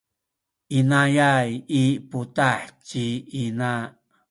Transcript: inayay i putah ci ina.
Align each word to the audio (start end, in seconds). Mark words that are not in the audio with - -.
inayay 0.77 1.49
i 1.81 1.83
putah 2.09 2.61
ci 2.87 3.05
ina. 3.43 3.71